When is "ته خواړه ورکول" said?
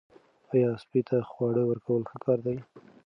1.07-2.01